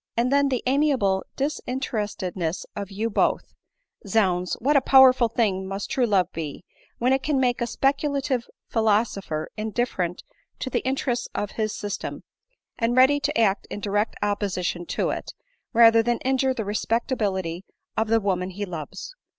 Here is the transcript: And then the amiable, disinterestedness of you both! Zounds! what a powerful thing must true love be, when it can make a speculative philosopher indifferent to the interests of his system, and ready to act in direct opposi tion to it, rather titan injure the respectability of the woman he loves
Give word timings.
And 0.17 0.31
then 0.33 0.49
the 0.49 0.63
amiable, 0.65 1.23
disinterestedness 1.35 2.65
of 2.75 2.89
you 2.89 3.11
both! 3.11 3.53
Zounds! 4.07 4.55
what 4.55 4.75
a 4.75 4.81
powerful 4.81 5.27
thing 5.27 5.67
must 5.67 5.91
true 5.91 6.07
love 6.07 6.25
be, 6.33 6.63
when 6.97 7.13
it 7.13 7.21
can 7.21 7.39
make 7.39 7.61
a 7.61 7.67
speculative 7.67 8.47
philosopher 8.67 9.49
indifferent 9.57 10.23
to 10.57 10.71
the 10.71 10.79
interests 10.83 11.27
of 11.35 11.51
his 11.51 11.75
system, 11.77 12.23
and 12.79 12.97
ready 12.97 13.19
to 13.19 13.37
act 13.39 13.67
in 13.69 13.79
direct 13.79 14.15
opposi 14.23 14.65
tion 14.65 14.87
to 14.87 15.11
it, 15.11 15.35
rather 15.71 16.01
titan 16.01 16.17
injure 16.25 16.55
the 16.55 16.65
respectability 16.65 17.63
of 17.95 18.07
the 18.07 18.19
woman 18.19 18.49
he 18.49 18.65
loves 18.65 19.13